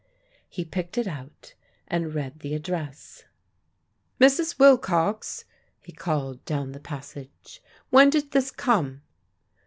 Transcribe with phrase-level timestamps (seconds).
[0.49, 1.53] He picked it out
[1.87, 3.25] and read the address.
[4.19, 4.57] "Mrs.
[4.57, 5.45] Wilcox!"
[5.79, 7.61] he called down the passage.
[7.91, 9.03] "When did this come?"